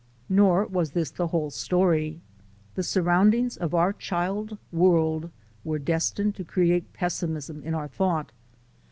Nor 0.29 0.65
was 0.65 0.93
this 0.93 1.11
the 1.11 1.27
whole 1.27 1.51
story. 1.51 2.21
The 2.73 2.81
surroundings 2.81 3.55
of 3.55 3.75
our 3.75 3.93
child 3.93 4.57
world 4.71 5.29
were 5.63 5.77
destined 5.77 6.33
to 6.37 6.43
create 6.43 6.91
pessimism 6.93 7.61
in 7.61 7.75
our 7.75 7.87
thought. 7.87 8.31